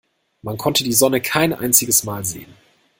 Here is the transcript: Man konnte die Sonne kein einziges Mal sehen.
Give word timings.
Man 0.41 0.57
konnte 0.57 0.83
die 0.83 0.93
Sonne 0.93 1.21
kein 1.21 1.53
einziges 1.53 2.03
Mal 2.03 2.25
sehen. 2.25 2.51